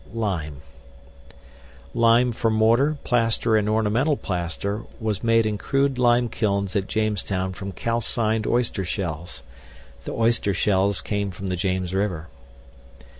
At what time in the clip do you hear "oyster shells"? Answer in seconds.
8.47-9.43, 10.13-11.01